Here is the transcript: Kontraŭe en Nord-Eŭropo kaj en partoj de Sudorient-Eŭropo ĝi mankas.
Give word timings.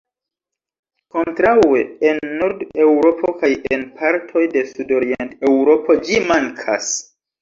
Kontraŭe 1.17 1.81
en 2.11 2.17
Nord-Eŭropo 2.39 3.33
kaj 3.43 3.51
en 3.77 3.83
partoj 4.01 4.43
de 4.57 4.65
Sudorient-Eŭropo 4.71 5.99
ĝi 6.09 6.23
mankas. 6.33 6.91